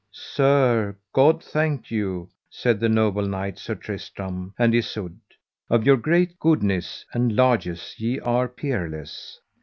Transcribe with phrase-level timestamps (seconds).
[0.33, 5.19] Sir, God thank you, said the noble knight, Sir Tristram, and Isoud;
[5.69, 9.39] of your great goodness and largess ye are peerless.